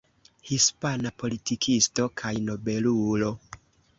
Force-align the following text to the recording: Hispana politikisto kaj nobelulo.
Hispana 0.51 1.09
politikisto 1.23 2.07
kaj 2.21 2.33
nobelulo. 2.47 3.29